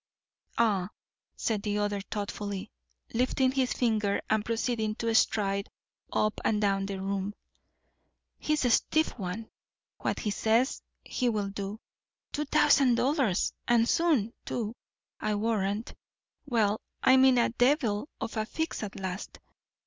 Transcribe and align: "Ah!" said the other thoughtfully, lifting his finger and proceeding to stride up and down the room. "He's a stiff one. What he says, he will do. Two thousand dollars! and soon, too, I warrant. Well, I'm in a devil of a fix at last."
"Ah!" 0.57 0.89
said 1.35 1.61
the 1.61 1.77
other 1.77 2.01
thoughtfully, 2.01 2.71
lifting 3.13 3.51
his 3.51 3.71
finger 3.73 4.19
and 4.31 4.43
proceeding 4.43 4.95
to 4.95 5.13
stride 5.13 5.69
up 6.11 6.41
and 6.43 6.59
down 6.59 6.87
the 6.87 6.99
room. 6.99 7.35
"He's 8.39 8.65
a 8.65 8.71
stiff 8.71 9.11
one. 9.19 9.51
What 9.99 10.21
he 10.21 10.31
says, 10.31 10.81
he 11.03 11.29
will 11.29 11.49
do. 11.49 11.79
Two 12.31 12.45
thousand 12.45 12.95
dollars! 12.95 13.53
and 13.67 13.87
soon, 13.87 14.33
too, 14.43 14.75
I 15.19 15.35
warrant. 15.35 15.93
Well, 16.47 16.81
I'm 17.03 17.23
in 17.25 17.37
a 17.37 17.49
devil 17.49 18.09
of 18.19 18.37
a 18.37 18.47
fix 18.47 18.81
at 18.81 18.99
last." 18.99 19.37